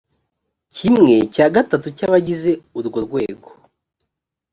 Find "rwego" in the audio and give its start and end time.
3.05-3.49